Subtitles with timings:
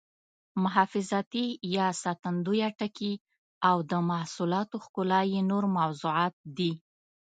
[0.75, 1.45] حفاظتي
[1.75, 3.13] یا ساتندویه ټکي
[3.69, 6.71] او د محصولاتو ښکلا یې نور موضوعات دي.